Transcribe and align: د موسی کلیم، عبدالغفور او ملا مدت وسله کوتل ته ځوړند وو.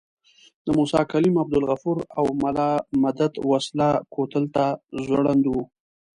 د 0.65 0.67
موسی 0.77 1.01
کلیم، 1.11 1.35
عبدالغفور 1.43 1.97
او 2.17 2.25
ملا 2.41 2.71
مدت 3.03 3.33
وسله 3.49 3.89
کوتل 4.13 4.45
ته 4.55 4.65
ځوړند 5.05 5.43
وو. 5.47 5.63